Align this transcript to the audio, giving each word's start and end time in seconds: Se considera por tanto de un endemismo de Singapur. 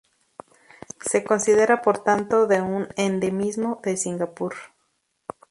Se 1.05 1.23
considera 1.23 1.83
por 1.83 1.99
tanto 2.03 2.47
de 2.47 2.59
un 2.59 2.87
endemismo 2.97 3.79
de 3.83 3.97
Singapur. 3.97 4.55